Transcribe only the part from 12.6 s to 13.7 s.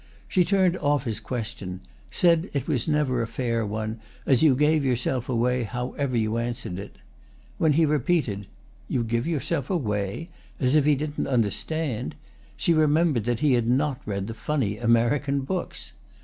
remembered that he had